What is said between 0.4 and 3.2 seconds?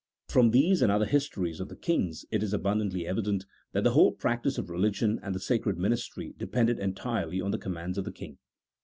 these and other histories of the kings it is abun dantly